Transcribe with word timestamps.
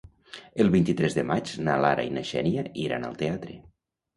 El 0.63 0.69
vint-i-tres 0.75 1.17
de 1.17 1.25
maig 1.33 1.53
na 1.67 1.75
Lara 1.87 2.07
i 2.07 2.11
na 2.17 2.25
Xènia 2.33 2.67
iran 2.87 3.07
al 3.11 3.21
teatre. 3.25 3.63